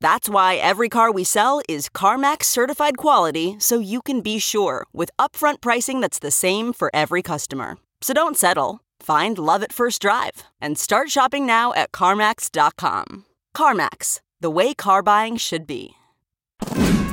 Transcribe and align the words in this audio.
That's 0.00 0.28
why 0.28 0.56
every 0.56 0.88
car 0.88 1.10
we 1.10 1.24
sell 1.24 1.60
is 1.68 1.88
CarMax 1.88 2.44
certified 2.44 2.96
quality 2.96 3.56
so 3.58 3.78
you 3.78 4.02
can 4.02 4.20
be 4.20 4.38
sure 4.38 4.86
with 4.92 5.10
upfront 5.18 5.60
pricing 5.60 6.00
that's 6.00 6.18
the 6.18 6.30
same 6.30 6.72
for 6.72 6.90
every 6.94 7.22
customer. 7.22 7.78
So 8.00 8.14
don't 8.14 8.36
settle. 8.36 8.80
Find 9.00 9.38
love 9.38 9.62
at 9.62 9.72
first 9.72 10.02
drive 10.02 10.44
and 10.60 10.78
start 10.78 11.10
shopping 11.10 11.46
now 11.46 11.72
at 11.74 11.92
CarMax.com. 11.92 13.24
CarMax, 13.56 14.20
the 14.40 14.50
way 14.50 14.74
car 14.74 15.02
buying 15.02 15.36
should 15.36 15.66
be. 15.66 15.92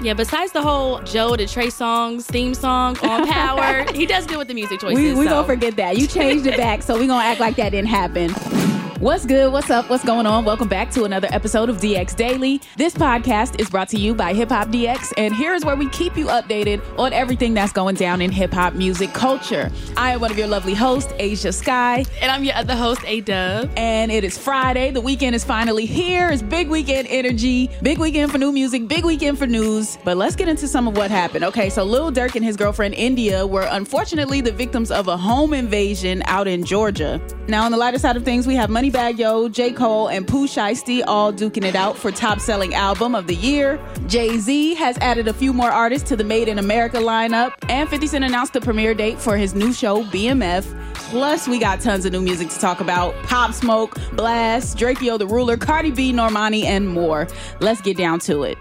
Yeah, 0.01 0.13
besides 0.13 0.51
the 0.51 0.61
whole 0.61 1.01
Joe 1.03 1.37
to 1.37 1.47
Trey 1.47 1.67
Songz 1.67 2.23
theme 2.25 2.53
song 2.53 2.97
on 3.03 3.25
Power, 3.29 3.85
he 3.93 4.05
does 4.05 4.25
good 4.25 4.37
with 4.37 4.49
the 4.49 4.53
music 4.53 4.81
choices. 4.81 4.97
We 4.97 5.13
we 5.13 5.25
so. 5.25 5.31
gonna 5.31 5.47
forget 5.47 5.77
that. 5.77 5.97
You 5.97 6.07
changed 6.07 6.45
it 6.45 6.57
back, 6.57 6.83
so 6.83 6.95
we're 6.95 7.07
gonna 7.07 7.23
act 7.23 7.39
like 7.39 7.55
that 7.55 7.69
didn't 7.69 7.87
happen. 7.87 8.72
What's 9.03 9.25
good? 9.25 9.51
What's 9.51 9.69
up? 9.69 9.89
What's 9.89 10.05
going 10.05 10.25
on? 10.25 10.45
Welcome 10.45 10.69
back 10.69 10.89
to 10.91 11.03
another 11.03 11.27
episode 11.29 11.67
of 11.67 11.75
DX 11.81 12.15
Daily. 12.15 12.61
This 12.77 12.93
podcast 12.93 13.59
is 13.59 13.69
brought 13.69 13.89
to 13.89 13.99
you 13.99 14.15
by 14.15 14.33
Hip 14.33 14.47
Hop 14.47 14.69
DX, 14.69 15.11
and 15.17 15.35
here's 15.35 15.65
where 15.65 15.75
we 15.75 15.89
keep 15.89 16.15
you 16.15 16.27
updated 16.27 16.81
on 16.97 17.11
everything 17.11 17.53
that's 17.53 17.73
going 17.73 17.95
down 17.95 18.21
in 18.21 18.31
hip 18.31 18.53
hop 18.53 18.75
music 18.75 19.13
culture. 19.13 19.69
I 19.97 20.11
am 20.13 20.21
one 20.21 20.31
of 20.31 20.37
your 20.37 20.47
lovely 20.47 20.73
hosts, 20.73 21.11
Asia 21.19 21.51
Sky, 21.51 22.05
And 22.21 22.31
I'm 22.31 22.45
your 22.45 22.55
other 22.55 22.77
host, 22.77 23.01
A 23.05 23.19
Dub. 23.19 23.69
and 23.75 24.09
it 24.09 24.23
is 24.23 24.37
Friday. 24.37 24.91
The 24.91 25.01
weekend 25.01 25.35
is 25.35 25.43
finally 25.43 25.85
here. 25.85 26.29
It's 26.29 26.41
big 26.41 26.69
weekend 26.69 27.09
energy, 27.09 27.69
big 27.81 27.97
weekend 27.97 28.31
for 28.31 28.37
new 28.37 28.53
music, 28.53 28.87
big 28.87 29.03
weekend 29.03 29.37
for 29.37 29.47
news. 29.47 29.97
But 30.05 30.15
let's 30.15 30.37
get 30.37 30.47
into 30.47 30.65
some 30.65 30.87
of 30.87 30.95
what 30.95 31.11
happened. 31.11 31.43
Okay, 31.43 31.69
so 31.69 31.83
Lil 31.83 32.09
Durk 32.13 32.37
and 32.37 32.45
his 32.45 32.55
girlfriend 32.55 32.93
India 32.93 33.45
were 33.45 33.67
unfortunately 33.69 34.39
the 34.39 34.53
victims 34.53 34.91
of 34.91 35.09
a 35.09 35.17
home 35.17 35.53
invasion 35.53 36.23
out 36.27 36.47
in 36.47 36.63
Georgia. 36.63 37.19
Now, 37.49 37.65
on 37.65 37.71
the 37.73 37.77
lighter 37.77 37.99
side 37.99 38.15
of 38.15 38.23
things, 38.23 38.47
we 38.47 38.55
have 38.55 38.69
Moneybagg 38.69 38.92
Yo, 38.93 39.49
J. 39.49 39.71
Cole, 39.71 40.07
and 40.07 40.27
Pooh 40.27 40.47
Shiesty 40.47 41.03
all 41.05 41.33
duking 41.33 41.65
it 41.65 41.75
out 41.75 41.97
for 41.97 42.11
top 42.11 42.39
selling 42.39 42.75
album 42.75 43.15
of 43.15 43.25
the 43.25 43.35
year. 43.35 43.79
Jay 44.07 44.37
Z 44.37 44.75
has 44.75 44.97
added 44.99 45.27
a 45.27 45.33
few 45.33 45.51
more 45.51 45.71
artists 45.71 46.07
to 46.09 46.15
the 46.15 46.23
Made 46.23 46.47
in 46.47 46.59
America 46.59 46.97
lineup, 46.97 47.53
and 47.69 47.89
50 47.89 48.07
Cent 48.07 48.23
announced 48.23 48.53
the 48.53 48.61
premiere 48.61 48.93
date 48.93 49.19
for 49.19 49.35
his 49.35 49.55
new 49.55 49.73
show, 49.73 50.03
BMF. 50.05 50.63
Plus, 50.93 51.47
we 51.47 51.59
got 51.59 51.81
tons 51.81 52.05
of 52.05 52.13
new 52.13 52.21
music 52.21 52.49
to 52.49 52.59
talk 52.59 52.81
about 52.81 53.13
Pop 53.23 53.53
Smoke, 53.53 53.95
Blxst, 54.11 54.77
Drakeo 54.77 55.17
the 55.17 55.27
Ruler, 55.27 55.57
Cardi 55.57 55.91
B, 55.91 56.13
Normani, 56.13 56.63
and 56.63 56.87
more. 56.87 57.27
Let's 57.59 57.81
get 57.81 57.97
down 57.97 58.19
to 58.21 58.43
it. 58.43 58.57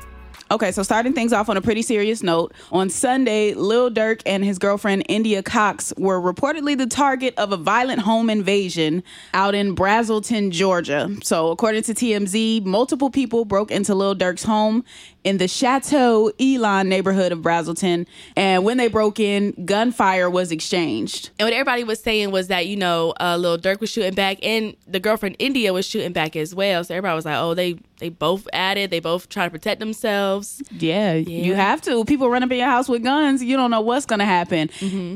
Okay, 0.52 0.70
so 0.70 0.82
starting 0.82 1.14
things 1.14 1.32
off 1.32 1.48
on 1.48 1.56
a 1.56 1.62
pretty 1.62 1.80
serious 1.80 2.22
note, 2.22 2.52
on 2.70 2.90
Sunday, 2.90 3.54
Lil 3.54 3.90
Durk 3.90 4.20
and 4.26 4.44
his 4.44 4.58
girlfriend 4.58 5.02
India 5.08 5.42
Cox 5.42 5.94
were 5.96 6.20
reportedly 6.20 6.76
the 6.76 6.86
target 6.86 7.32
of 7.38 7.52
a 7.52 7.56
violent 7.56 8.00
home 8.00 8.28
invasion 8.28 9.02
out 9.32 9.54
in 9.54 9.74
Braselton, 9.74 10.50
Georgia. 10.50 11.08
So, 11.22 11.50
according 11.52 11.84
to 11.84 11.94
TMZ, 11.94 12.66
multiple 12.66 13.08
people 13.08 13.46
broke 13.46 13.70
into 13.70 13.94
Lil 13.94 14.14
Durk's 14.14 14.42
home 14.42 14.84
in 15.24 15.38
the 15.38 15.48
Chateau 15.48 16.30
Élan 16.38 16.86
neighborhood 16.88 17.32
of 17.32 17.40
Braselton, 17.40 18.06
and 18.36 18.64
when 18.64 18.76
they 18.76 18.88
broke 18.88 19.20
in, 19.20 19.52
gunfire 19.64 20.28
was 20.28 20.50
exchanged. 20.50 21.30
And 21.38 21.46
what 21.46 21.52
everybody 21.52 21.84
was 21.84 22.00
saying 22.00 22.30
was 22.30 22.48
that, 22.48 22.66
you 22.66 22.76
know, 22.76 23.14
uh, 23.20 23.36
Lil 23.36 23.58
Durk 23.58 23.80
was 23.80 23.90
shooting 23.90 24.14
back 24.14 24.38
and 24.42 24.76
the 24.86 25.00
girlfriend 25.00 25.36
India 25.38 25.72
was 25.72 25.86
shooting 25.86 26.12
back 26.12 26.34
as 26.34 26.54
well. 26.54 26.82
So 26.82 26.94
everybody 26.94 27.14
was 27.14 27.24
like, 27.24 27.36
oh, 27.36 27.54
they, 27.54 27.78
they 27.98 28.08
both 28.08 28.48
at 28.52 28.76
it. 28.76 28.90
They 28.90 28.98
both 29.00 29.28
try 29.28 29.44
to 29.44 29.50
protect 29.50 29.78
themselves. 29.78 30.60
Yeah, 30.70 31.14
you 31.14 31.54
have 31.54 31.80
to. 31.82 32.04
People 32.04 32.28
run 32.28 32.42
up 32.42 32.50
in 32.50 32.58
your 32.58 32.66
house 32.66 32.88
with 32.88 33.04
guns. 33.04 33.42
You 33.44 33.56
don't 33.56 33.70
know 33.70 33.80
what's 33.80 34.06
going 34.06 34.18
to 34.18 34.24
happen. 34.24 34.70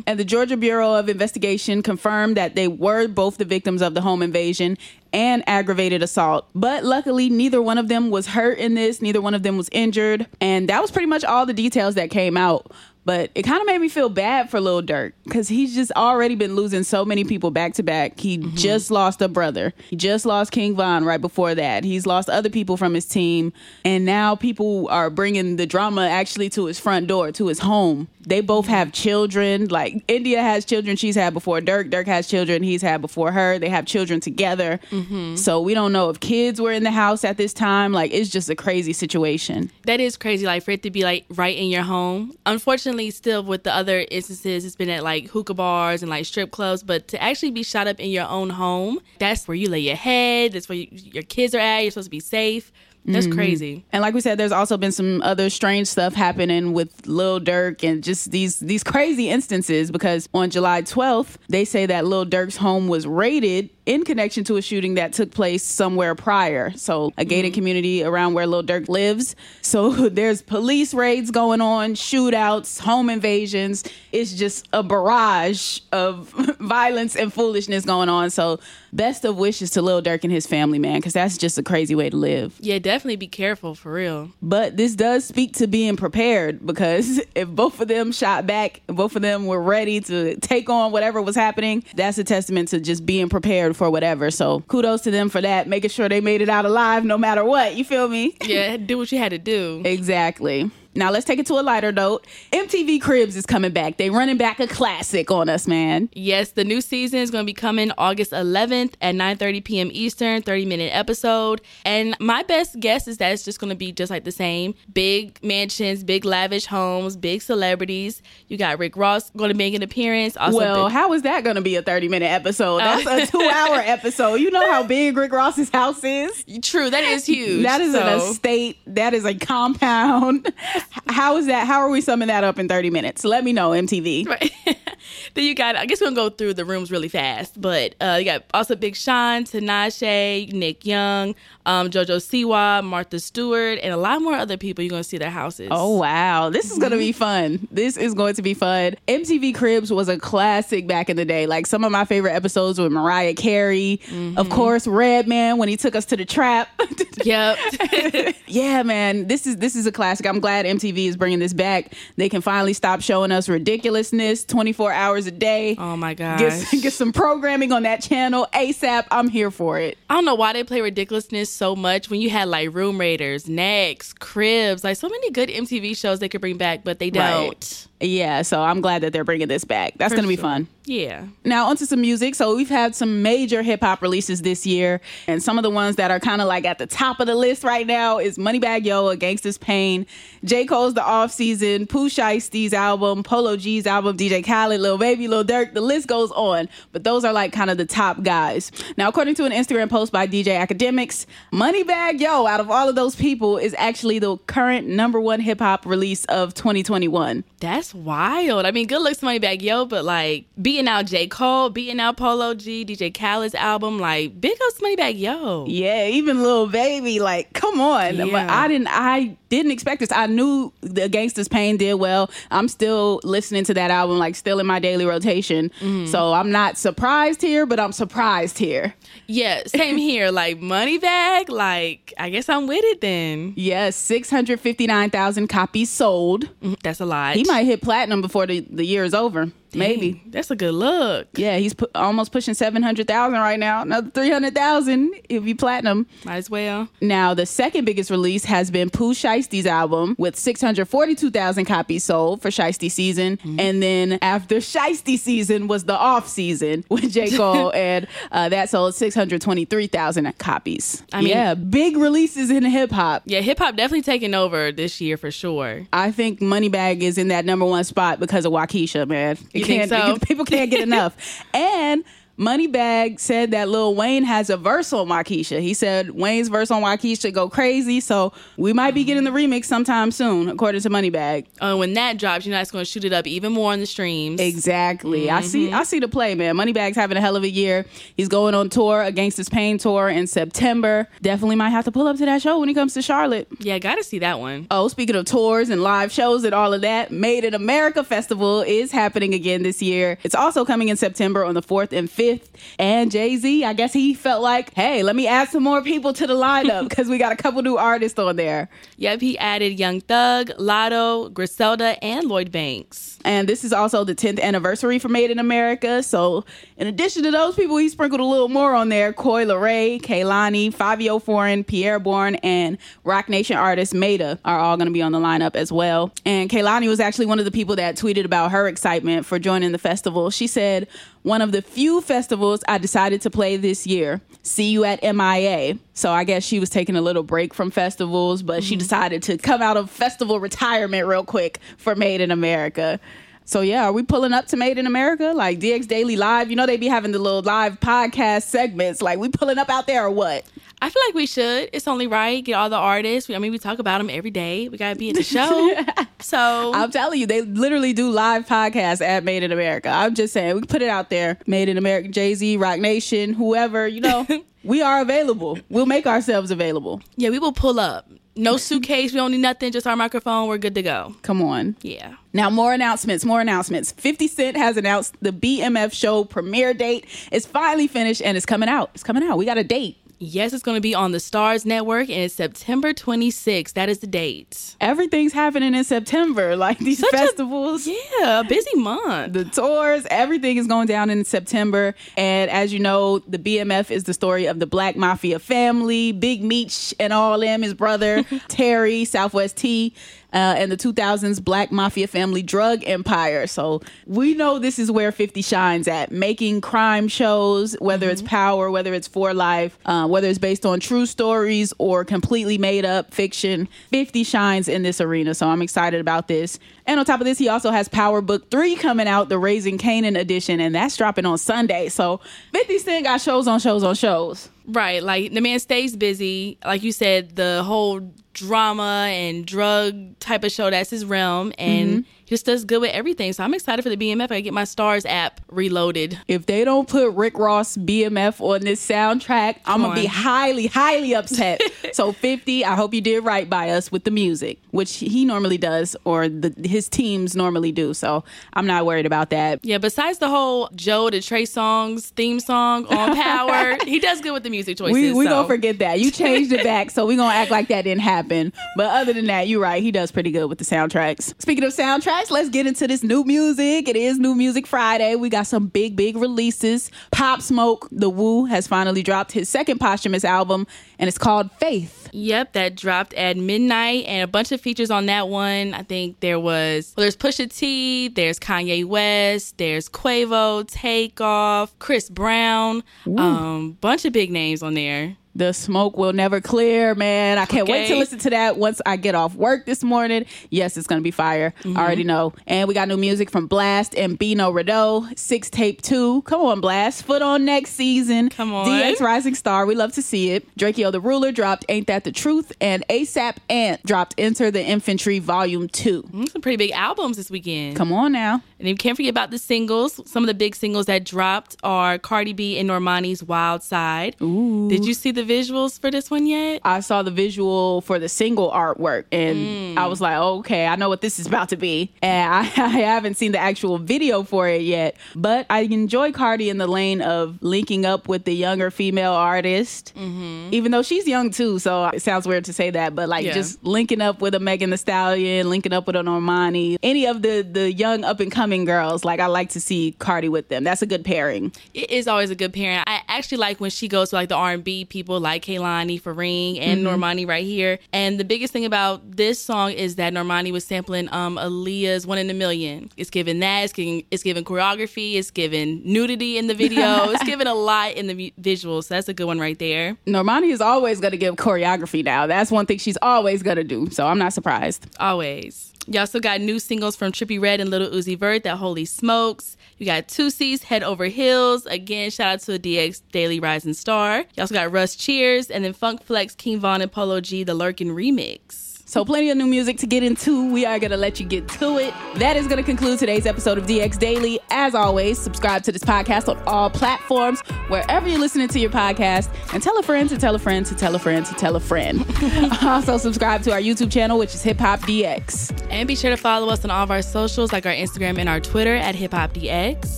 And 0.06 0.18
the 0.18 0.24
Georgia 0.24 0.56
Bureau 0.56 0.94
of 0.94 1.08
Investigation 1.08 1.82
confirmed 1.82 2.36
that 2.36 2.54
they 2.54 2.68
were 2.68 3.08
both 3.08 3.38
the 3.38 3.44
victims 3.44 3.82
of 3.82 3.94
the 3.94 4.00
home 4.00 4.22
invasion 4.22 4.78
and 5.16 5.42
aggravated 5.48 6.02
assault. 6.02 6.46
But 6.54 6.84
luckily, 6.84 7.30
neither 7.30 7.62
one 7.62 7.78
of 7.78 7.88
them 7.88 8.10
was 8.10 8.26
hurt 8.26 8.58
in 8.58 8.74
this. 8.74 9.00
Neither 9.00 9.22
one 9.22 9.32
of 9.32 9.42
them 9.42 9.56
was 9.56 9.70
injured. 9.72 10.26
And 10.42 10.68
that 10.68 10.82
was 10.82 10.90
pretty 10.90 11.06
much 11.06 11.24
all 11.24 11.46
the 11.46 11.54
details 11.54 11.94
that 11.94 12.10
came 12.10 12.36
out. 12.36 12.70
But 13.06 13.30
it 13.36 13.44
kind 13.44 13.60
of 13.60 13.68
made 13.68 13.78
me 13.78 13.88
feel 13.88 14.08
bad 14.08 14.50
for 14.50 14.60
Lil 14.60 14.82
Durk 14.82 15.12
because 15.22 15.46
he's 15.46 15.76
just 15.76 15.92
already 15.92 16.34
been 16.34 16.56
losing 16.56 16.82
so 16.82 17.04
many 17.04 17.22
people 17.22 17.52
back 17.52 17.74
to 17.74 17.84
back. 17.84 18.18
He 18.18 18.36
mm-hmm. 18.36 18.56
just 18.56 18.90
lost 18.90 19.22
a 19.22 19.28
brother. 19.28 19.72
He 19.88 19.94
just 19.94 20.26
lost 20.26 20.50
King 20.50 20.74
Von 20.74 21.04
right 21.04 21.20
before 21.20 21.54
that. 21.54 21.84
He's 21.84 22.04
lost 22.04 22.28
other 22.28 22.50
people 22.50 22.76
from 22.76 22.94
his 22.94 23.06
team. 23.06 23.52
And 23.84 24.04
now 24.04 24.34
people 24.34 24.88
are 24.88 25.08
bringing 25.08 25.54
the 25.54 25.66
drama 25.66 26.08
actually 26.08 26.48
to 26.50 26.64
his 26.64 26.80
front 26.80 27.06
door, 27.06 27.30
to 27.30 27.46
his 27.46 27.60
home. 27.60 28.08
They 28.26 28.40
both 28.40 28.66
have 28.66 28.90
children. 28.90 29.68
Like 29.68 30.02
India 30.08 30.42
has 30.42 30.64
children 30.64 30.96
she's 30.96 31.14
had 31.14 31.32
before 31.32 31.60
Durk. 31.60 31.92
Durk 31.92 32.06
has 32.06 32.26
children 32.26 32.64
he's 32.64 32.82
had 32.82 33.00
before 33.00 33.30
her. 33.30 33.60
They 33.60 33.68
have 33.68 33.86
children 33.86 34.18
together. 34.18 34.80
Mm-hmm. 34.90 35.36
So 35.36 35.60
we 35.60 35.74
don't 35.74 35.92
know 35.92 36.10
if 36.10 36.18
kids 36.18 36.60
were 36.60 36.72
in 36.72 36.82
the 36.82 36.90
house 36.90 37.22
at 37.22 37.36
this 37.36 37.52
time. 37.54 37.92
Like 37.92 38.12
it's 38.12 38.30
just 38.30 38.50
a 38.50 38.56
crazy 38.56 38.92
situation. 38.92 39.70
That 39.84 40.00
is 40.00 40.16
crazy, 40.16 40.44
like 40.44 40.64
for 40.64 40.72
it 40.72 40.82
to 40.82 40.90
be 40.90 41.04
like 41.04 41.24
right 41.30 41.56
in 41.56 41.68
your 41.68 41.84
home. 41.84 42.36
Unfortunately, 42.46 42.95
still 43.10 43.42
with 43.42 43.64
the 43.64 43.74
other 43.74 44.06
instances, 44.10 44.64
it's 44.64 44.76
been 44.76 44.90
at 44.90 45.02
like 45.02 45.28
hookah 45.28 45.54
bars 45.54 46.02
and 46.02 46.10
like 46.10 46.26
strip 46.26 46.50
clubs. 46.50 46.82
But 46.82 47.08
to 47.08 47.22
actually 47.22 47.50
be 47.50 47.62
shot 47.62 47.86
up 47.86 48.00
in 48.00 48.10
your 48.10 48.26
own 48.26 48.50
home, 48.50 48.98
that's 49.18 49.46
where 49.46 49.54
you 49.54 49.68
lay 49.68 49.80
your 49.80 49.96
head. 49.96 50.52
That's 50.52 50.68
where 50.68 50.78
you, 50.78 50.88
your 50.90 51.22
kids 51.22 51.54
are 51.54 51.58
at. 51.58 51.80
You're 51.80 51.90
supposed 51.90 52.06
to 52.06 52.10
be 52.10 52.20
safe. 52.20 52.72
That's 53.06 53.26
mm-hmm. 53.26 53.36
crazy. 53.36 53.84
And 53.92 54.02
like 54.02 54.14
we 54.14 54.20
said, 54.20 54.36
there's 54.36 54.52
also 54.52 54.76
been 54.76 54.90
some 54.90 55.22
other 55.22 55.48
strange 55.48 55.86
stuff 55.86 56.12
happening 56.12 56.72
with 56.72 57.06
Lil 57.06 57.40
Durk 57.40 57.88
and 57.88 58.02
just 58.02 58.32
these 58.32 58.58
these 58.58 58.82
crazy 58.82 59.30
instances 59.30 59.92
because 59.92 60.28
on 60.34 60.50
July 60.50 60.82
12th, 60.82 61.36
they 61.48 61.64
say 61.64 61.86
that 61.86 62.04
Lil 62.04 62.24
Durk's 62.26 62.56
home 62.56 62.88
was 62.88 63.06
raided 63.06 63.70
in 63.86 64.04
connection 64.04 64.42
to 64.44 64.56
a 64.56 64.62
shooting 64.62 64.94
that 64.94 65.12
took 65.12 65.30
place 65.30 65.62
somewhere 65.62 66.14
prior. 66.14 66.72
So 66.76 67.12
a 67.16 67.24
gated 67.24 67.52
mm-hmm. 67.52 67.54
community 67.54 68.04
around 68.04 68.34
where 68.34 68.46
Lil 68.46 68.64
Durk 68.64 68.88
lives. 68.88 69.36
So 69.62 69.90
there's 70.08 70.42
police 70.42 70.92
raids 70.92 71.30
going 71.30 71.60
on, 71.60 71.94
shootouts, 71.94 72.80
home 72.80 73.08
invasions. 73.08 73.84
It's 74.12 74.32
just 74.32 74.68
a 74.72 74.82
barrage 74.82 75.80
of 75.92 76.28
violence 76.60 77.16
and 77.16 77.32
foolishness 77.32 77.84
going 77.84 78.08
on. 78.08 78.30
So 78.30 78.58
best 78.92 79.24
of 79.24 79.36
wishes 79.36 79.70
to 79.70 79.82
Lil 79.82 80.02
Durk 80.02 80.24
and 80.24 80.32
his 80.32 80.46
family, 80.46 80.78
man, 80.78 80.96
because 80.96 81.12
that's 81.12 81.38
just 81.38 81.58
a 81.58 81.62
crazy 81.62 81.94
way 81.94 82.10
to 82.10 82.16
live. 82.16 82.56
Yeah, 82.60 82.78
definitely 82.78 83.16
be 83.16 83.28
careful 83.28 83.74
for 83.74 83.92
real. 83.92 84.30
But 84.42 84.76
this 84.76 84.96
does 84.96 85.24
speak 85.24 85.52
to 85.54 85.66
being 85.66 85.96
prepared 85.96 86.66
because 86.66 87.20
if 87.34 87.48
both 87.48 87.80
of 87.80 87.88
them 87.88 88.10
shot 88.10 88.46
back, 88.46 88.80
both 88.86 89.14
of 89.14 89.22
them 89.22 89.46
were 89.46 89.62
ready 89.62 90.00
to 90.00 90.36
take 90.36 90.68
on 90.68 90.90
whatever 90.90 91.22
was 91.22 91.36
happening, 91.36 91.84
that's 91.94 92.18
a 92.18 92.24
testament 92.24 92.70
to 92.70 92.80
just 92.80 93.06
being 93.06 93.28
prepared 93.28 93.75
for 93.76 93.90
whatever. 93.90 94.30
So 94.30 94.60
kudos 94.62 95.02
to 95.02 95.10
them 95.10 95.28
for 95.28 95.40
that, 95.40 95.68
making 95.68 95.90
sure 95.90 96.08
they 96.08 96.20
made 96.20 96.40
it 96.40 96.48
out 96.48 96.64
alive 96.64 97.04
no 97.04 97.16
matter 97.18 97.44
what. 97.44 97.76
You 97.76 97.84
feel 97.84 98.08
me? 98.08 98.34
Yeah, 98.44 98.76
do 98.76 98.98
what 98.98 99.12
you 99.12 99.18
had 99.18 99.30
to 99.30 99.38
do. 99.38 99.82
Exactly. 99.96 100.70
Now 100.96 101.10
let's 101.10 101.24
take 101.26 101.38
it 101.38 101.46
to 101.46 101.54
a 101.54 101.62
lighter 101.62 101.92
note. 101.92 102.26
MTV 102.52 103.00
Cribs 103.00 103.36
is 103.36 103.46
coming 103.46 103.72
back. 103.72 103.98
They 103.98 104.10
running 104.10 104.36
back 104.36 104.58
a 104.60 104.66
classic 104.66 105.30
on 105.30 105.48
us, 105.48 105.66
man. 105.66 106.08
Yes, 106.12 106.52
the 106.52 106.64
new 106.64 106.80
season 106.80 107.20
is 107.20 107.30
going 107.30 107.44
to 107.44 107.46
be 107.46 107.52
coming 107.54 107.92
August 107.98 108.32
11th 108.32 108.94
at 109.00 109.14
9:30 109.14 109.64
p.m. 109.64 109.90
Eastern, 109.92 110.42
30 110.42 110.64
minute 110.66 110.90
episode. 110.94 111.60
And 111.84 112.16
my 112.18 112.42
best 112.42 112.80
guess 112.80 113.06
is 113.06 113.18
that 113.18 113.32
it's 113.32 113.44
just 113.44 113.60
going 113.60 113.70
to 113.70 113.76
be 113.76 113.92
just 113.92 114.10
like 114.10 114.24
the 114.24 114.32
same: 114.32 114.74
big 114.92 115.38
mansions, 115.42 116.02
big 116.02 116.24
lavish 116.24 116.66
homes, 116.66 117.16
big 117.16 117.42
celebrities. 117.42 118.22
You 118.48 118.56
got 118.56 118.78
Rick 118.78 118.96
Ross 118.96 119.30
going 119.30 119.50
to 119.50 119.56
make 119.56 119.74
an 119.74 119.82
appearance. 119.82 120.36
Also, 120.36 120.56
well, 120.58 120.84
big- 120.86 120.92
how 120.92 121.12
is 121.12 121.22
that 121.22 121.44
going 121.44 121.56
to 121.56 121.62
be 121.62 121.76
a 121.76 121.82
30 121.82 122.08
minute 122.08 122.30
episode? 122.30 122.78
Uh, 122.78 123.02
That's 123.04 123.28
a 123.28 123.32
two 123.32 123.40
hour 123.42 123.76
episode. 123.84 124.36
You 124.36 124.50
know 124.50 124.70
how 124.70 124.82
big 124.82 125.16
Rick 125.16 125.32
Ross's 125.32 125.70
house 125.70 126.02
is? 126.02 126.44
true, 126.62 126.90
that 126.90 127.04
is 127.04 127.26
huge. 127.26 127.62
That 127.64 127.80
is 127.80 127.94
an 127.94 128.06
estate. 128.18 128.78
That 128.86 129.14
is 129.14 129.24
a 129.24 129.34
compound. 129.34 130.52
How 131.08 131.36
is 131.36 131.46
that? 131.46 131.66
How 131.66 131.80
are 131.80 131.88
we 131.90 132.00
summing 132.00 132.28
that 132.28 132.44
up 132.44 132.58
in 132.58 132.68
30 132.68 132.90
minutes? 132.90 133.24
Let 133.24 133.44
me 133.44 133.52
know, 133.52 133.70
MTV. 133.70 134.26
Right. 134.28 134.52
then 135.34 135.44
you 135.44 135.54
got, 135.54 135.76
I 135.76 135.86
guess 135.86 136.00
we're 136.00 136.06
going 136.06 136.16
to 136.16 136.20
go 136.20 136.30
through 136.30 136.54
the 136.54 136.64
rooms 136.64 136.90
really 136.90 137.08
fast, 137.08 137.60
but 137.60 137.94
uh, 138.00 138.16
you 138.18 138.24
got 138.24 138.44
also 138.54 138.76
Big 138.76 138.96
Sean, 138.96 139.44
Tinashe, 139.44 140.52
Nick 140.52 140.84
Young, 140.86 141.34
um, 141.64 141.90
JoJo 141.90 142.16
Siwa, 142.16 142.84
Martha 142.84 143.20
Stewart, 143.20 143.78
and 143.82 143.92
a 143.92 143.96
lot 143.96 144.22
more 144.22 144.34
other 144.34 144.56
people. 144.56 144.84
You're 144.84 144.90
going 144.90 145.02
to 145.02 145.08
see 145.08 145.18
their 145.18 145.30
houses. 145.30 145.68
Oh, 145.70 145.96
wow. 145.98 146.50
This 146.50 146.70
is 146.70 146.78
going 146.78 146.92
to 146.92 146.98
be 146.98 147.12
fun. 147.12 147.66
This 147.70 147.96
is 147.96 148.14
going 148.14 148.34
to 148.34 148.42
be 148.42 148.54
fun. 148.54 148.94
MTV 149.08 149.54
Cribs 149.54 149.92
was 149.92 150.08
a 150.08 150.18
classic 150.18 150.86
back 150.86 151.10
in 151.10 151.16
the 151.16 151.24
day. 151.24 151.46
Like 151.46 151.66
some 151.66 151.84
of 151.84 151.92
my 151.92 152.04
favorite 152.04 152.32
episodes 152.32 152.78
with 152.78 152.92
Mariah 152.92 153.34
Carey. 153.34 154.00
Of 154.36 154.48
course, 154.50 154.86
Redman 154.86 155.58
when 155.58 155.68
he 155.68 155.76
took 155.76 155.96
us 155.96 156.04
to 156.06 156.16
the 156.16 156.24
trap. 156.24 156.68
Yep. 157.24 157.58
yeah, 158.46 158.82
man, 158.82 159.26
this 159.26 159.46
is 159.46 159.56
this 159.56 159.74
is 159.74 159.86
a 159.86 159.90
classic. 159.90 160.26
I'm 160.26 160.38
glad 160.38 160.66
MTV 160.66 161.06
is 161.08 161.16
bringing 161.16 161.38
this 161.38 161.54
back. 161.54 161.92
They 162.16 162.28
can 162.28 162.40
finally 162.40 162.72
stop 162.72 163.00
showing 163.00 163.32
us 163.32 163.48
ridiculousness 163.48 164.44
24 164.44 164.92
hours 164.96 165.26
a 165.26 165.30
day. 165.30 165.76
oh 165.78 165.96
my 165.96 166.14
god! 166.14 166.38
Get, 166.38 166.66
get 166.82 166.92
some 166.92 167.12
programming 167.12 167.72
on 167.72 167.82
that 167.84 168.02
channel 168.02 168.46
ASAP. 168.52 169.06
I'm 169.10 169.28
here 169.28 169.50
for 169.50 169.78
it. 169.78 169.98
I 170.10 170.14
don't 170.14 170.24
know 170.24 170.34
why 170.34 170.52
they 170.52 170.64
play 170.64 170.80
ridiculousness 170.80 171.50
so 171.50 171.76
much 171.76 172.10
when 172.10 172.20
you 172.20 172.30
had 172.30 172.48
like 172.48 172.74
Room 172.74 172.98
Raiders, 172.98 173.48
Next, 173.48 174.18
Cribs, 174.20 174.82
like 174.82 174.96
so 174.96 175.08
many 175.08 175.30
good 175.30 175.48
MTV 175.48 175.96
shows 175.96 176.18
they 176.18 176.28
could 176.28 176.40
bring 176.40 176.56
back, 176.56 176.82
but 176.84 176.98
they 176.98 177.10
don't. 177.10 177.48
Right. 177.48 177.86
Yeah, 178.00 178.42
so 178.42 178.60
I'm 178.60 178.82
glad 178.82 179.02
that 179.02 179.12
they're 179.12 179.24
bringing 179.24 179.48
this 179.48 179.64
back. 179.64 179.94
That's 179.96 180.12
going 180.12 180.24
to 180.24 180.28
be 180.28 180.36
sure. 180.36 180.42
fun. 180.42 180.68
Yeah. 180.84 181.24
Now, 181.44 181.66
onto 181.66 181.84
some 181.84 182.00
music. 182.00 182.34
So, 182.34 182.54
we've 182.54 182.68
had 182.68 182.94
some 182.94 183.22
major 183.22 183.62
hip 183.62 183.80
hop 183.80 184.02
releases 184.02 184.42
this 184.42 184.66
year, 184.66 185.00
and 185.26 185.42
some 185.42 185.58
of 185.58 185.64
the 185.64 185.70
ones 185.70 185.96
that 185.96 186.10
are 186.10 186.20
kind 186.20 186.40
of 186.40 186.46
like 186.46 186.64
at 186.64 186.78
the 186.78 186.86
top 186.86 187.18
of 187.18 187.26
the 187.26 187.34
list 187.34 187.64
right 187.64 187.86
now 187.86 188.18
is 188.18 188.38
Moneybagg 188.38 188.84
Yo, 188.84 189.08
A 189.08 189.16
Gangsta's 189.16 189.58
Pain, 189.58 190.06
J. 190.44 190.64
Cole's 190.64 190.94
The 190.94 191.02
Off 191.02 191.32
Season, 191.32 191.86
Pooh 191.86 192.08
Shiesty's 192.08 192.72
album, 192.72 193.24
Polo 193.24 193.56
G's 193.56 193.86
album, 193.86 194.16
DJ 194.16 194.44
Khaled, 194.44 194.80
Lil 194.80 194.98
Baby, 194.98 195.26
Lil 195.26 195.44
Durk. 195.44 195.74
The 195.74 195.80
list 195.80 196.06
goes 196.06 196.30
on, 196.32 196.68
but 196.92 197.02
those 197.02 197.24
are 197.24 197.32
like 197.32 197.52
kind 197.52 197.70
of 197.70 197.78
the 197.78 197.86
top 197.86 198.22
guys. 198.22 198.70
Now, 198.96 199.08
according 199.08 199.34
to 199.36 199.44
an 199.44 199.52
Instagram 199.52 199.90
post 199.90 200.12
by 200.12 200.26
DJ 200.28 200.64
Akademiks, 200.64 201.26
Moneybagg 201.52 202.20
Yo, 202.20 202.46
out 202.46 202.60
of 202.60 202.70
all 202.70 202.88
of 202.88 202.94
those 202.94 203.16
people, 203.16 203.58
is 203.58 203.74
actually 203.76 204.18
the 204.18 204.36
current 204.36 204.86
number 204.86 205.18
one 205.20 205.40
hip 205.40 205.58
hop 205.58 205.84
release 205.84 206.24
of 206.26 206.54
2021. 206.54 207.42
That's 207.58 207.85
wild. 207.94 208.66
I 208.66 208.70
mean, 208.70 208.86
good 208.86 209.02
looks 209.02 209.22
money 209.22 209.38
Moneybagg 209.40 209.62
Yo, 209.62 209.84
but 209.84 210.04
like 210.04 210.46
beating 210.60 210.88
out 210.88 211.06
J. 211.06 211.26
Cole, 211.26 211.70
beating 211.70 212.00
out 212.00 212.16
Polo 212.16 212.54
G, 212.54 212.84
DJ 212.84 213.12
Khaled's 213.12 213.54
album, 213.54 213.98
like 213.98 214.40
big 214.40 214.56
ups 214.66 214.80
money 214.80 214.96
Moneybagg 214.96 215.18
Yo. 215.18 215.66
Yeah, 215.68 216.06
even 216.06 216.42
Lil 216.42 216.66
Baby, 216.68 217.20
like, 217.20 217.52
come 217.52 217.80
on. 217.80 218.16
But 218.16 218.50
I 218.50 218.68
didn't 218.68 218.88
I 218.90 219.36
didn't 219.48 219.72
expect 219.72 220.00
this. 220.00 220.10
I 220.12 220.26
knew 220.26 220.72
the 220.80 221.08
Gangsta's 221.08 221.48
Pain 221.48 221.76
did 221.76 221.94
well. 221.94 222.30
I'm 222.50 222.68
still 222.68 223.20
listening 223.24 223.64
to 223.64 223.74
that 223.74 223.90
album, 223.90 224.18
like 224.18 224.34
still 224.34 224.58
in 224.60 224.66
my 224.66 224.78
daily 224.78 225.04
rotation. 225.06 225.70
Mm-hmm. 225.80 226.06
So 226.06 226.32
I'm 226.32 226.50
not 226.50 226.78
surprised 226.78 227.42
here, 227.42 227.66
but 227.66 227.78
I'm 227.78 227.92
surprised 227.92 228.58
here. 228.58 228.94
Yeah, 229.26 229.62
same 229.66 229.96
here. 229.96 230.30
Like 230.36 230.60
Moneybagg, 230.60 231.48
like 231.48 232.12
I 232.18 232.28
guess 232.30 232.48
I'm 232.48 232.66
with 232.66 232.84
it 232.84 233.00
then. 233.00 233.54
Yes, 233.56 233.96
659,000 233.96 235.48
copies 235.48 235.88
sold. 235.90 236.48
Mhm, 236.60 236.76
That's 236.82 237.00
a 237.00 237.06
lot. 237.06 237.36
He 237.36 237.44
might 237.44 237.64
hit 237.64 237.75
platinum 237.76 238.20
before 238.20 238.46
the, 238.46 238.60
the 238.60 238.84
year 238.84 239.04
is 239.04 239.14
over. 239.14 239.50
Maybe. 239.78 240.22
That's 240.26 240.50
a 240.50 240.56
good 240.56 240.74
look. 240.74 241.28
Yeah, 241.36 241.56
he's 241.58 241.74
pu- 241.74 241.86
almost 241.94 242.32
pushing 242.32 242.54
700,000 242.54 243.38
right 243.38 243.58
now. 243.58 243.82
Another 243.82 244.10
300,000 244.10 245.14
if 245.28 245.44
be 245.44 245.54
platinum. 245.54 246.06
Might 246.24 246.36
as 246.36 246.50
well. 246.50 246.88
Now, 247.00 247.34
the 247.34 247.46
second 247.46 247.84
biggest 247.84 248.10
release 248.10 248.44
has 248.44 248.70
been 248.70 248.90
Pooh 248.90 249.12
Shiesty's 249.14 249.66
album 249.66 250.16
with 250.18 250.36
642,000 250.36 251.64
copies 251.64 252.04
sold 252.04 252.42
for 252.42 252.48
Shiesty 252.48 252.90
season. 252.90 253.36
Mm-hmm. 253.38 253.60
And 253.60 253.82
then 253.82 254.18
after 254.22 254.56
Shiesty 254.56 255.18
season 255.18 255.68
was 255.68 255.84
the 255.84 255.96
off 255.96 256.28
season 256.28 256.84
with 256.90 257.12
J. 257.12 257.36
Cole, 257.36 257.72
and 257.74 258.06
uh, 258.32 258.48
that 258.48 258.70
sold 258.70 258.94
623,000 258.94 260.38
copies. 260.38 261.02
I 261.12 261.20
mean- 261.20 261.28
yeah, 261.28 261.54
big 261.54 261.96
releases 261.96 262.50
in 262.50 262.64
hip 262.64 262.90
hop. 262.90 263.22
Yeah, 263.26 263.40
hip 263.40 263.58
hop 263.58 263.76
definitely 263.76 264.02
taking 264.02 264.34
over 264.34 264.72
this 264.72 265.00
year 265.00 265.16
for 265.16 265.30
sure. 265.30 265.86
I 265.92 266.10
think 266.10 266.40
Moneybagg 266.40 267.00
is 267.02 267.18
in 267.18 267.28
that 267.28 267.44
number 267.44 267.64
one 267.64 267.84
spot 267.84 268.20
because 268.20 268.44
of 268.44 268.52
Wockesha, 268.52 269.06
man. 269.08 269.38
You 269.52 269.64
think 269.66 269.88
so? 269.88 270.18
People 270.26 270.44
can't 270.44 270.70
get 270.70 270.80
enough. 270.88 271.44
and 271.54 272.04
Moneybagg 272.38 273.18
said 273.18 273.52
that 273.52 273.68
Lil 273.68 273.94
Wayne 273.94 274.24
has 274.24 274.50
a 274.50 274.56
verse 274.56 274.92
on 274.92 275.08
Wockesha. 275.08 275.60
He 275.60 275.72
said 275.72 276.10
Wayne's 276.10 276.48
verse 276.48 276.70
on 276.70 276.82
Wockesha 276.82 277.32
go 277.32 277.48
crazy, 277.48 278.00
so 278.00 278.32
we 278.56 278.72
might 278.72 278.94
be 278.94 279.04
getting 279.04 279.24
the 279.24 279.30
remix 279.30 279.64
sometime 279.64 280.10
soon, 280.10 280.48
according 280.48 280.82
to 280.82 280.90
Moneybagg. 280.90 281.46
Uh, 281.60 281.76
when 281.76 281.94
that 281.94 282.18
drops, 282.18 282.44
you 282.44 282.52
know 282.52 282.60
it's 282.60 282.70
going 282.70 282.84
to 282.84 282.90
shoot 282.90 283.04
it 283.04 283.12
up 283.12 283.26
even 283.26 283.52
more 283.52 283.72
on 283.72 283.80
the 283.80 283.86
streams. 283.86 284.40
Exactly. 284.40 285.30
I 285.30 285.40
see. 285.40 285.66
Mm-hmm. 285.66 285.76
I 285.76 285.84
see 285.84 285.98
the 285.98 286.08
play, 286.08 286.34
man. 286.34 286.56
Moneybagg's 286.56 286.96
having 286.96 287.16
a 287.16 287.20
hell 287.20 287.36
of 287.36 287.42
a 287.42 287.48
year. 287.48 287.86
He's 288.16 288.28
going 288.28 288.54
on 288.54 288.68
tour 288.68 289.02
against 289.02 289.38
his 289.38 289.48
pain 289.48 289.78
tour 289.78 290.08
in 290.08 290.26
September. 290.26 291.08
Definitely 291.22 291.56
might 291.56 291.70
have 291.70 291.84
to 291.86 291.92
pull 291.92 292.06
up 292.06 292.16
to 292.18 292.26
that 292.26 292.42
show 292.42 292.58
when 292.58 292.68
he 292.68 292.74
comes 292.74 292.92
to 292.94 293.02
Charlotte. 293.02 293.48
Yeah, 293.60 293.78
got 293.78 293.94
to 293.96 294.04
see 294.04 294.18
that 294.18 294.40
one. 294.40 294.66
Oh, 294.70 294.88
speaking 294.88 295.16
of 295.16 295.24
tours 295.24 295.70
and 295.70 295.82
live 295.82 296.12
shows 296.12 296.44
and 296.44 296.54
all 296.54 296.74
of 296.74 296.82
that, 296.82 297.10
Made 297.10 297.44
in 297.44 297.54
America 297.54 298.04
Festival 298.04 298.60
is 298.60 298.92
happening 298.92 299.32
again 299.32 299.62
this 299.62 299.80
year. 299.80 300.18
It's 300.22 300.34
also 300.34 300.64
coming 300.64 300.88
in 300.88 300.96
September 300.96 301.44
on 301.44 301.54
the 301.54 301.62
4th 301.62 301.92
and 301.96 302.10
5th. 302.26 302.48
And 302.78 303.10
Jay 303.10 303.36
Z, 303.36 303.64
I 303.64 303.72
guess 303.72 303.92
he 303.92 304.14
felt 304.14 304.42
like, 304.42 304.74
hey, 304.74 305.02
let 305.02 305.16
me 305.16 305.26
add 305.26 305.48
some 305.48 305.62
more 305.62 305.82
people 305.82 306.12
to 306.12 306.26
the 306.26 306.34
lineup 306.34 306.84
because 306.88 307.08
we 307.08 307.18
got 307.18 307.32
a 307.32 307.36
couple 307.36 307.62
new 307.62 307.76
artists 307.76 308.18
on 308.18 308.36
there. 308.36 308.68
Yep, 308.96 309.20
he 309.20 309.38
added 309.38 309.78
Young 309.78 310.00
Thug, 310.00 310.50
Lotto, 310.58 311.28
Griselda, 311.30 312.02
and 312.04 312.28
Lloyd 312.28 312.50
Banks. 312.50 313.18
And 313.24 313.48
this 313.48 313.64
is 313.64 313.72
also 313.72 314.04
the 314.04 314.14
10th 314.14 314.40
anniversary 314.40 314.98
for 314.98 315.08
Made 315.08 315.30
in 315.30 315.38
America. 315.38 316.02
So, 316.02 316.44
in 316.76 316.86
addition 316.86 317.22
to 317.24 317.30
those 317.30 317.56
people, 317.56 317.76
he 317.76 317.88
sprinkled 317.88 318.20
a 318.20 318.24
little 318.24 318.48
more 318.48 318.74
on 318.74 318.88
there. 318.88 319.12
Coi 319.12 319.44
Leray, 319.44 320.00
Kehlani, 320.00 320.72
Fivio 320.72 321.20
Foreign, 321.20 321.64
Pi'erre 321.64 322.02
Bourne, 322.02 322.36
and 322.36 322.78
Roc 323.04 323.28
Nation 323.28 323.56
artist 323.56 323.92
Maeta 323.92 324.38
are 324.44 324.58
all 324.58 324.76
going 324.76 324.86
to 324.86 324.92
be 324.92 325.02
on 325.02 325.12
the 325.12 325.18
lineup 325.18 325.56
as 325.56 325.72
well. 325.72 326.12
And 326.24 326.48
Kehlani 326.48 326.88
was 326.88 327.00
actually 327.00 327.26
one 327.26 327.38
of 327.38 327.44
the 327.44 327.50
people 327.50 327.76
that 327.76 327.96
tweeted 327.96 328.24
about 328.24 328.52
her 328.52 328.68
excitement 328.68 329.26
for 329.26 329.38
joining 329.38 329.72
the 329.72 329.78
festival. 329.78 330.30
She 330.30 330.46
said, 330.46 330.86
one 331.26 331.42
of 331.42 331.50
the 331.50 331.60
few 331.60 332.00
festivals 332.02 332.62
I 332.68 332.78
decided 332.78 333.20
to 333.22 333.30
play 333.30 333.56
this 333.56 333.84
year. 333.84 334.20
See 334.44 334.70
you 334.70 334.84
at 334.84 335.02
MIA. 335.02 335.76
So 335.92 336.12
I 336.12 336.22
guess 336.22 336.44
she 336.44 336.60
was 336.60 336.70
taking 336.70 336.94
a 336.94 337.00
little 337.00 337.24
break 337.24 337.52
from 337.52 337.72
festivals, 337.72 338.44
but 338.44 338.62
she 338.62 338.74
mm-hmm. 338.74 338.78
decided 338.78 339.22
to 339.24 339.36
come 339.36 339.60
out 339.60 339.76
of 339.76 339.90
festival 339.90 340.38
retirement 340.38 341.04
real 341.08 341.24
quick 341.24 341.58
for 341.78 341.96
Made 341.96 342.20
in 342.20 342.30
America. 342.30 343.00
So 343.44 343.60
yeah, 343.60 343.86
are 343.86 343.92
we 343.92 344.04
pulling 344.04 344.32
up 344.32 344.46
to 344.46 344.56
Made 344.56 344.78
in 344.78 344.86
America? 344.86 345.32
Like 345.34 345.58
DX 345.58 345.88
Daily 345.88 346.14
Live? 346.14 346.48
You 346.48 346.54
know 346.54 346.64
they 346.64 346.76
be 346.76 346.86
having 346.86 347.10
the 347.10 347.18
little 347.18 347.42
live 347.42 347.80
podcast 347.80 348.44
segments. 348.44 349.02
Like 349.02 349.18
we 349.18 349.28
pulling 349.28 349.58
up 349.58 349.68
out 349.68 349.88
there 349.88 350.04
or 350.04 350.10
what? 350.12 350.44
I 350.82 350.90
feel 350.90 351.02
like 351.08 351.14
we 351.14 351.26
should. 351.26 351.70
It's 351.72 351.88
only 351.88 352.06
right. 352.06 352.44
Get 352.44 352.52
all 352.54 352.68
the 352.68 352.76
artists. 352.76 353.30
I 353.30 353.38
mean, 353.38 353.50
we 353.50 353.58
talk 353.58 353.78
about 353.78 353.98
them 353.98 354.10
every 354.10 354.30
day. 354.30 354.68
We 354.68 354.76
got 354.76 354.90
to 354.92 354.98
be 354.98 355.08
at 355.10 355.16
the 355.16 355.22
show. 355.22 355.74
so, 356.20 356.72
I'm 356.74 356.90
telling 356.90 357.18
you, 357.18 357.26
they 357.26 357.42
literally 357.42 357.92
do 357.92 358.10
live 358.10 358.46
podcasts 358.46 359.00
at 359.00 359.24
Made 359.24 359.42
in 359.42 359.52
America. 359.52 359.88
I'm 359.88 360.14
just 360.14 360.32
saying, 360.34 360.54
we 360.56 360.62
put 360.62 360.82
it 360.82 360.88
out 360.88 361.08
there. 361.08 361.38
Made 361.46 361.68
in 361.68 361.78
America, 361.78 362.08
Jay 362.08 362.34
Z, 362.34 362.58
Roc 362.58 362.78
Nation, 362.78 363.32
whoever, 363.32 363.88
you 363.88 364.00
know, 364.02 364.26
we 364.64 364.82
are 364.82 365.00
available. 365.00 365.58
We'll 365.70 365.86
make 365.86 366.06
ourselves 366.06 366.50
available. 366.50 367.00
yeah, 367.16 367.30
we 367.30 367.38
will 367.38 367.52
pull 367.52 367.80
up. 367.80 368.10
No 368.38 368.56
suitcase. 368.58 369.12
We 369.12 369.16
don't 369.16 369.30
need 369.30 369.38
nothing. 369.40 369.72
Just 369.72 369.86
our 369.86 369.96
microphone. 369.96 370.46
We're 370.46 370.58
good 370.58 370.74
to 370.74 370.82
go. 370.82 371.16
Come 371.22 371.40
on. 371.40 371.74
Yeah. 371.80 372.16
Now, 372.34 372.50
more 372.50 372.74
announcements, 372.74 373.24
more 373.24 373.40
announcements. 373.40 373.92
50 373.92 374.28
Cent 374.28 374.56
has 374.58 374.76
announced 374.76 375.14
the 375.22 375.30
BMF 375.32 375.94
show 375.94 376.24
premiere 376.24 376.74
date. 376.74 377.06
It's 377.32 377.46
finally 377.46 377.86
finished 377.86 378.20
and 378.20 378.36
it's 378.36 378.44
coming 378.44 378.68
out. 378.68 378.90
It's 378.92 379.02
coming 379.02 379.22
out. 379.22 379.38
We 379.38 379.46
got 379.46 379.56
a 379.56 379.64
date. 379.64 379.96
Yes, 380.18 380.54
it's 380.54 380.62
going 380.62 380.76
to 380.76 380.80
be 380.80 380.94
on 380.94 381.12
the 381.12 381.18
Starz 381.18 381.66
Network 381.66 382.08
and 382.08 382.22
it's 382.22 382.34
September 382.34 382.94
26th. 382.94 383.74
That 383.74 383.90
is 383.90 383.98
the 383.98 384.06
date. 384.06 384.74
Everything's 384.80 385.34
happening 385.34 385.74
in 385.74 385.84
September, 385.84 386.56
like 386.66 386.78
these 386.78 387.00
Such 387.00 387.12
a- 387.12 387.16
festivals. 387.18 387.86
Yeah, 387.86 388.40
a 388.40 388.44
busy 388.44 388.76
month. 388.76 389.34
the 389.34 389.44
tours, 389.44 390.06
everything 390.10 390.56
is 390.56 390.66
going 390.66 390.86
down 390.86 391.10
in 391.10 391.22
September. 391.26 391.94
And 392.16 392.50
as 392.50 392.72
you 392.72 392.78
know, 392.78 393.18
the 393.20 393.38
BMF 393.38 393.90
is 393.90 394.04
the 394.04 394.14
story 394.14 394.46
of 394.46 394.58
the 394.58 394.66
Black 394.66 394.96
Mafia 394.96 395.38
family, 395.38 396.12
Big 396.12 396.42
Meech 396.42 396.94
and 396.98 397.12
all 397.12 397.38
them, 397.38 397.60
his 397.60 397.74
brother, 397.74 398.22
Terry, 398.48 399.04
Southwest 399.04 399.58
T, 399.58 399.92
uh, 400.36 400.54
and 400.58 400.70
the 400.70 400.76
2000s 400.76 401.42
Black 401.42 401.72
Mafia 401.72 402.06
family 402.06 402.42
drug 402.42 402.82
empire. 402.86 403.46
So 403.46 403.80
we 404.06 404.34
know 404.34 404.58
this 404.58 404.78
is 404.78 404.90
where 404.90 405.10
50 405.10 405.40
shines 405.40 405.88
at, 405.88 406.12
making 406.12 406.60
crime 406.60 407.08
shows, 407.08 407.72
whether 407.80 408.10
it's 408.10 408.20
power, 408.20 408.70
whether 408.70 408.92
it's 408.92 409.08
for 409.08 409.32
life, 409.32 409.78
uh, 409.86 410.06
whether 410.06 410.28
it's 410.28 410.38
based 410.38 410.66
on 410.66 410.78
true 410.78 411.06
stories 411.06 411.72
or 411.78 412.04
completely 412.04 412.58
made 412.58 412.84
up 412.84 413.14
fiction. 413.14 413.66
50 413.88 414.24
shines 414.24 414.68
in 414.68 414.82
this 414.82 415.00
arena. 415.00 415.32
So 415.32 415.48
I'm 415.48 415.62
excited 415.62 416.02
about 416.02 416.28
this. 416.28 416.58
And 416.86 417.00
on 417.00 417.06
top 417.06 417.20
of 417.20 417.26
this, 417.26 417.38
he 417.38 417.48
also 417.48 417.70
has 417.70 417.88
Power 417.88 418.20
Book 418.20 418.50
3 418.50 418.76
coming 418.76 419.08
out, 419.08 419.28
the 419.28 419.38
Raising 419.38 419.76
Kanan 419.76 420.18
edition, 420.18 420.60
and 420.60 420.74
that's 420.74 420.96
dropping 420.96 421.26
on 421.26 421.38
Sunday. 421.38 421.88
So 421.88 422.20
50 422.52 422.78
Cent 422.78 423.04
got 423.04 423.20
shows 423.20 423.48
on 423.48 423.58
shows 423.58 423.82
on 423.82 423.94
shows. 423.94 424.48
Right. 424.66 425.02
Like 425.02 425.32
the 425.32 425.40
man 425.40 425.58
stays 425.58 425.96
busy. 425.96 426.58
Like 426.64 426.82
you 426.82 426.92
said, 426.92 427.36
the 427.36 427.62
whole 427.64 428.12
drama 428.34 429.08
and 429.10 429.44
drug 429.46 430.18
type 430.20 430.44
of 430.44 430.52
show, 430.52 430.70
that's 430.70 430.90
his 430.90 431.04
realm. 431.04 431.52
And 431.58 431.90
mm-hmm 431.90 432.10
just 432.26 432.44
does 432.44 432.64
good 432.64 432.80
with 432.80 432.90
everything. 432.90 433.32
So 433.32 433.44
I'm 433.44 433.54
excited 433.54 433.82
for 433.82 433.88
the 433.88 433.96
BMF. 433.96 434.30
I 434.30 434.40
get 434.40 434.52
my 434.52 434.64
Starz 434.64 435.06
app 435.06 435.40
reloaded. 435.48 436.18
If 436.28 436.46
they 436.46 436.64
don't 436.64 436.88
put 436.88 437.12
Rick 437.14 437.38
Ross 437.38 437.76
BMF 437.76 438.40
on 438.40 438.62
this 438.62 438.86
soundtrack, 438.86 439.60
I'm 439.64 439.82
gonna 439.82 439.94
be 439.94 440.06
highly, 440.06 440.66
highly 440.66 441.14
upset. 441.14 441.62
so 441.92 442.12
50, 442.12 442.64
I 442.64 442.74
hope 442.74 442.92
you 442.92 443.00
did 443.00 443.24
right 443.24 443.48
by 443.48 443.70
us 443.70 443.90
with 443.90 444.04
the 444.04 444.10
music, 444.10 444.58
which 444.72 444.96
he 444.96 445.24
normally 445.24 445.56
does, 445.56 445.96
or 446.04 446.28
the, 446.28 446.54
his 446.68 446.88
teams 446.88 447.36
normally 447.36 447.72
do. 447.72 447.94
So 447.94 448.24
I'm 448.54 448.66
not 448.66 448.84
worried 448.84 449.06
about 449.06 449.30
that. 449.30 449.64
Yeah. 449.64 449.78
Besides 449.78 450.18
the 450.18 450.28
whole 450.28 450.68
Joe 450.74 451.08
to 451.10 451.22
Trey 451.22 451.44
Songz 451.44 452.10
theme 452.10 452.40
song 452.40 452.86
on 452.86 453.14
Power, 453.14 453.76
he 453.84 454.00
does 454.00 454.20
good 454.20 454.32
with 454.32 454.42
the 454.42 454.50
music 454.50 454.78
choices. 454.78 454.94
We 454.94 455.12
we 455.12 455.24
so. 455.24 455.30
gonna 455.30 455.48
forget 455.48 455.78
that. 455.78 456.00
You 456.00 456.10
changed 456.10 456.52
it 456.52 456.64
back, 456.64 456.90
so 456.90 457.06
we 457.06 457.14
gonna 457.16 457.32
act 457.32 457.50
like 457.52 457.68
that 457.68 457.82
didn't 457.82 458.02
happen. 458.02 458.52
But 458.76 458.86
other 458.86 459.12
than 459.12 459.26
that, 459.26 459.46
you're 459.46 459.60
right. 459.60 459.82
He 459.82 459.92
does 459.92 460.10
pretty 460.10 460.32
good 460.32 460.46
with 460.46 460.58
the 460.58 460.64
soundtracks. 460.64 461.34
Speaking 461.40 461.62
of 461.62 461.72
soundtracks 461.72 462.15
let's 462.30 462.48
get 462.48 462.66
into 462.66 462.86
this 462.86 463.02
new 463.02 463.24
music. 463.24 463.88
It 463.88 463.96
is 463.96 464.18
New 464.18 464.34
Music 464.34 464.66
Friday. 464.66 465.16
We 465.16 465.28
got 465.28 465.46
some 465.46 465.66
big, 465.66 465.96
big 465.96 466.16
releases. 466.16 466.90
Pop 467.12 467.42
Smoke, 467.42 467.88
The 467.92 468.08
Woo, 468.08 468.46
has 468.46 468.66
finally 468.66 469.02
dropped 469.02 469.32
his 469.32 469.48
second 469.48 469.78
posthumous 469.78 470.24
album, 470.24 470.66
and 470.98 471.08
it's 471.08 471.18
called 471.18 471.50
Faith. 471.52 472.08
Yep, 472.12 472.54
that 472.54 472.74
dropped 472.74 473.12
at 473.14 473.36
midnight, 473.36 474.06
and 474.06 474.22
a 474.22 474.26
bunch 474.26 474.50
of 474.50 474.60
features 474.60 474.90
on 474.90 475.06
that 475.06 475.28
one. 475.28 475.74
I 475.74 475.82
think 475.82 476.20
there 476.20 476.40
was, 476.40 476.94
well, 476.96 477.02
there's 477.02 477.16
Pusha 477.16 477.54
T, 477.54 478.08
there's 478.08 478.38
Kanye 478.38 478.84
West, 478.84 479.58
there's 479.58 479.88
Quavo, 479.88 480.66
Takeoff, 480.66 481.78
Chris 481.78 482.08
Brown, 482.08 482.82
Ooh. 483.06 483.18
um, 483.18 483.72
bunch 483.80 484.06
of 484.06 484.12
big 484.12 484.30
names 484.30 484.62
on 484.62 484.74
there. 484.74 485.16
The 485.36 485.52
smoke 485.52 485.98
will 485.98 486.14
never 486.14 486.40
clear, 486.40 486.94
man. 486.94 487.36
I 487.36 487.44
can't 487.44 487.64
okay. 487.64 487.72
wait 487.72 487.88
to 487.88 487.96
listen 487.96 488.18
to 488.20 488.30
that 488.30 488.56
once 488.56 488.80
I 488.86 488.96
get 488.96 489.14
off 489.14 489.34
work 489.34 489.66
this 489.66 489.84
morning. 489.84 490.24
Yes, 490.48 490.78
it's 490.78 490.86
gonna 490.86 491.02
be 491.02 491.10
fire. 491.10 491.52
Mm-hmm. 491.58 491.76
I 491.76 491.84
already 491.84 492.04
know. 492.04 492.32
And 492.46 492.66
we 492.66 492.72
got 492.72 492.88
new 492.88 492.96
music 492.96 493.30
from 493.30 493.46
Blxst 493.46 493.92
and 494.02 494.18
Bino 494.18 494.50
Rideaux. 494.50 495.06
Six 495.14 495.50
tape 495.50 495.82
two. 495.82 496.22
Come 496.22 496.40
on, 496.40 496.62
Blxst. 496.62 497.02
Foot 497.02 497.20
on 497.20 497.44
next 497.44 497.72
season. 497.72 498.30
Come 498.30 498.54
on. 498.54 498.66
DX 498.66 499.00
Rising 499.00 499.34
Star. 499.34 499.66
We 499.66 499.74
love 499.74 499.92
to 499.92 500.02
see 500.02 500.30
it. 500.30 500.46
Drakeo 500.56 500.90
the 500.90 501.02
Ruler 501.02 501.32
dropped 501.32 501.66
Ain't 501.68 501.86
That 501.86 502.04
the 502.04 502.12
Truth. 502.12 502.52
And 502.62 502.82
ASAP 502.88 503.36
Ant 503.50 503.84
dropped 503.84 504.14
Enter 504.16 504.50
the 504.50 504.64
Infantry 504.64 505.18
Volume 505.18 505.68
2. 505.68 506.02
Mm, 506.02 506.32
some 506.32 506.40
pretty 506.40 506.56
big 506.56 506.70
albums 506.70 507.18
this 507.18 507.30
weekend. 507.30 507.76
Come 507.76 507.92
on 507.92 508.12
now. 508.12 508.42
And 508.58 508.68
you 508.68 508.74
can't 508.74 508.96
forget 508.96 509.10
about 509.10 509.30
the 509.30 509.38
singles. 509.38 510.00
Some 510.10 510.22
of 510.22 510.28
the 510.28 510.34
big 510.34 510.56
singles 510.56 510.86
that 510.86 511.04
dropped 511.04 511.56
are 511.62 511.98
Cardi 511.98 512.32
B 512.32 512.58
and 512.58 512.70
Normani's 512.70 513.22
Wild 513.22 513.62
Side. 513.62 514.16
Ooh. 514.22 514.70
Did 514.70 514.86
you 514.86 514.94
see 514.94 515.10
the 515.10 515.25
visuals 515.26 515.78
for 515.80 515.90
this 515.90 516.10
one 516.10 516.26
yet? 516.26 516.60
I 516.64 516.80
saw 516.80 517.02
the 517.02 517.10
visual 517.10 517.80
for 517.82 517.98
the 517.98 518.08
single 518.08 518.50
artwork 518.50 519.04
and 519.12 519.36
mm. 519.36 519.76
I 519.76 519.86
was 519.86 520.00
like, 520.00 520.16
okay, 520.16 520.66
I 520.66 520.76
know 520.76 520.88
what 520.88 521.00
this 521.00 521.18
is 521.18 521.26
about 521.26 521.50
to 521.50 521.56
be. 521.56 521.92
And 522.02 522.32
I, 522.32 522.40
I, 522.64 522.68
haven't 522.86 523.16
seen 523.16 523.32
the 523.32 523.38
actual 523.38 523.78
video 523.78 524.22
for 524.22 524.48
it 524.48 524.62
yet, 524.62 524.96
but 525.14 525.46
I 525.50 525.60
enjoy 525.60 526.12
Cardi 526.12 526.48
in 526.48 526.58
the 526.58 526.66
lane 526.66 527.02
of 527.02 527.38
linking 527.42 527.84
up 527.84 528.08
with 528.08 528.24
the 528.24 528.32
younger 528.32 528.70
female 528.70 529.12
artist, 529.12 529.92
mm-hmm. 529.96 530.48
even 530.52 530.72
though 530.72 530.82
she's 530.82 531.06
young 531.06 531.30
too. 531.30 531.58
So 531.58 531.86
it 531.86 532.02
sounds 532.02 532.26
weird 532.26 532.44
to 532.46 532.52
say 532.52 532.70
that, 532.70 532.94
but 532.94 533.08
like 533.08 533.24
yeah. 533.24 533.32
just 533.32 533.62
linking 533.64 534.00
up 534.00 534.20
with 534.20 534.34
a 534.34 534.40
Megan 534.40 534.70
Thee 534.70 534.76
Stallion, 534.76 535.50
linking 535.50 535.72
up 535.72 535.86
with 535.86 535.96
a 535.96 536.00
Normani, 536.00 536.76
any 536.82 537.06
of 537.06 537.22
the 537.22 537.42
the 537.42 537.72
young 537.72 538.04
up 538.04 538.20
and 538.20 538.30
coming 538.30 538.64
girls. 538.64 539.04
Like 539.04 539.20
I 539.20 539.26
like 539.26 539.50
to 539.50 539.60
see 539.60 539.94
Cardi 539.98 540.28
with 540.28 540.48
them. 540.48 540.64
That's 540.64 540.82
a 540.82 540.86
good 540.86 541.04
pairing. 541.04 541.52
It 541.74 541.90
is 541.90 542.08
always 542.08 542.30
a 542.30 542.34
good 542.34 542.52
pairing. 542.52 542.82
I 542.86 543.02
actually 543.08 543.38
like 543.38 543.60
when 543.60 543.70
she 543.70 543.88
goes 543.88 544.10
to 544.10 544.16
like 544.16 544.28
the 544.28 544.36
R 544.36 544.52
and 544.52 544.64
B 544.64 544.84
people 544.84 545.15
like 545.20 545.44
Kehlani 545.44 546.00
Faring 546.00 546.58
and 546.58 546.84
mm-hmm. 546.84 547.02
Normani 547.02 547.26
right 547.26 547.44
here. 547.44 547.78
And 547.92 548.18
the 548.18 548.24
biggest 548.24 548.52
thing 548.52 548.64
about 548.64 549.16
this 549.16 549.40
song 549.40 549.72
is 549.72 549.96
that 549.96 550.12
Normani 550.12 550.52
was 550.52 550.64
sampling 550.64 551.12
um 551.12 551.36
Aaliyah's 551.36 552.06
One 552.06 552.18
in 552.18 552.30
a 552.30 552.34
Million. 552.34 552.90
It's 552.96 553.10
given 553.10 553.40
that. 553.40 553.64
It's 553.64 553.72
giving 553.72 554.04
it's 554.10 554.22
given 554.22 554.44
choreography. 554.44 555.14
It's 555.14 555.30
given 555.30 555.82
nudity 555.84 556.38
in 556.38 556.46
the 556.46 556.54
video. 556.54 557.10
it's 557.10 557.24
given 557.24 557.46
a 557.46 557.54
lot 557.54 557.92
in 557.94 558.06
the 558.06 558.32
visuals. 558.40 558.84
So 558.84 558.94
that's 558.94 559.08
a 559.08 559.14
good 559.14 559.26
one 559.26 559.38
right 559.38 559.58
there. 559.58 559.96
Normani 560.06 560.50
is 560.50 560.60
always 560.60 561.00
going 561.00 561.12
to 561.12 561.18
give 561.18 561.36
choreography 561.36 562.04
now. 562.04 562.26
That's 562.26 562.50
one 562.50 562.66
thing 562.66 562.78
she's 562.78 562.98
always 563.02 563.42
going 563.42 563.56
to 563.56 563.64
do. 563.64 563.90
So 563.90 564.06
I'm 564.06 564.18
not 564.18 564.32
surprised. 564.32 564.86
Always. 564.98 565.72
Y'all 565.88 566.00
also 566.00 566.18
got 566.18 566.40
new 566.40 566.58
singles 566.58 566.96
from 566.96 567.12
Trippie 567.12 567.40
Redd 567.40 567.60
and 567.60 567.70
Lil 567.70 567.88
Uzi 567.90 568.18
Vert, 568.18 568.42
that 568.42 568.56
Holy 568.56 568.84
Smokes. 568.84 569.56
You 569.78 569.86
got 569.86 570.08
Toosii's 570.08 570.64
Head 570.64 570.82
Over 570.82 571.04
Heels. 571.04 571.64
Again, 571.66 572.10
shout 572.10 572.26
out 572.26 572.40
to 572.40 572.54
a 572.54 572.58
DX 572.58 573.02
Daily 573.12 573.38
Rising 573.38 573.74
Star. 573.74 574.18
You 574.18 574.40
also 574.40 574.54
got 574.54 574.72
Russ 574.72 574.96
Cheers, 575.06 575.52
and 575.52 575.64
then 575.64 575.72
Funk 575.72 576.02
Flex, 576.02 576.34
King 576.34 576.58
Von, 576.58 576.82
and 576.82 576.90
Polo 576.90 577.20
G, 577.20 577.44
the 577.44 577.54
Lurkin 577.54 577.94
remix. 577.94 578.75
So, 578.88 579.04
plenty 579.04 579.30
of 579.30 579.36
new 579.36 579.48
music 579.48 579.78
to 579.78 579.86
get 579.88 580.04
into. 580.04 580.48
We 580.52 580.64
are 580.64 580.78
going 580.78 580.92
to 580.92 580.96
let 580.96 581.18
you 581.18 581.26
get 581.26 581.48
to 581.48 581.78
it. 581.78 581.92
That 582.20 582.36
is 582.36 582.46
going 582.46 582.58
to 582.58 582.62
conclude 582.62 583.00
today's 583.00 583.26
episode 583.26 583.58
of 583.58 583.66
DX 583.66 583.98
Daily. 583.98 584.38
As 584.50 584.76
always, 584.76 585.18
subscribe 585.18 585.64
to 585.64 585.72
this 585.72 585.82
podcast 585.82 586.28
on 586.28 586.40
all 586.46 586.70
platforms, 586.70 587.40
wherever 587.66 588.08
you're 588.08 588.20
listening 588.20 588.46
to 588.46 588.60
your 588.60 588.70
podcast, 588.70 589.28
and 589.52 589.60
tell 589.60 589.76
a 589.76 589.82
friend 589.82 590.08
to 590.10 590.16
tell 590.16 590.36
a 590.36 590.38
friend 590.38 590.64
to 590.66 590.76
tell 590.76 590.94
a 590.94 591.00
friend 591.00 591.26
to 591.26 591.34
tell 591.34 591.56
a 591.56 591.60
friend. 591.60 592.06
also, 592.62 592.96
subscribe 592.96 593.42
to 593.42 593.52
our 593.52 593.58
YouTube 593.58 593.90
channel, 593.90 594.18
which 594.18 594.32
is 594.32 594.42
Hip 594.44 594.60
Hop 594.60 594.78
DX. 594.82 595.66
And 595.68 595.88
be 595.88 595.96
sure 595.96 596.10
to 596.10 596.16
follow 596.16 596.48
us 596.48 596.64
on 596.64 596.70
all 596.70 596.84
of 596.84 596.92
our 596.92 597.02
socials, 597.02 597.52
like 597.52 597.66
our 597.66 597.72
Instagram 597.72 598.18
and 598.18 598.28
our 598.28 598.38
Twitter 598.38 598.76
at 598.76 598.94
Hip 598.94 599.14
Hop 599.14 599.34
DX. 599.34 599.96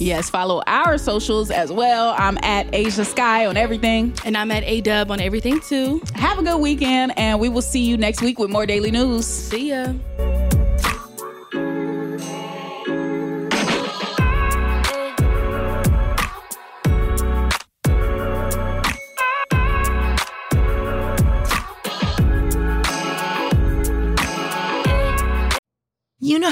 Yes, 0.01 0.31
follow 0.31 0.63
our 0.67 0.97
socials 0.97 1.51
as 1.51 1.71
well. 1.71 2.15
I'm 2.17 2.39
at 2.43 2.75
Asia 2.75 3.05
Sky 3.05 3.45
on 3.45 3.59
everything. 3.59 4.15
And 4.25 4.35
I'm 4.35 4.51
at 4.51 4.65
A 4.65 4.81
Dub 4.81 5.11
on 5.11 5.21
everything 5.21 5.61
too. 5.61 6.01
Have 6.15 6.39
a 6.39 6.43
good 6.43 6.59
weekend, 6.59 7.13
and 7.19 7.39
we 7.39 7.51
will 7.51 7.61
see 7.61 7.85
you 7.85 7.99
next 7.99 8.23
week 8.23 8.39
with 8.39 8.49
more 8.49 8.65
Daily 8.79 8.93
News. 8.93 9.27
See 9.27 9.75
ya. 9.75 9.91